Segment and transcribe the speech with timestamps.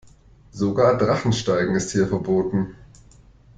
[0.51, 2.73] Sogar Drachensteigen ist hier verboten.